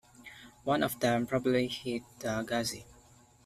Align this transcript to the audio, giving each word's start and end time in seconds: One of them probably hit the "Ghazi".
One 0.63 0.81
of 0.81 0.99
them 0.99 1.27
probably 1.27 1.67
hit 1.67 2.01
the 2.21 2.41
"Ghazi". 2.41 2.87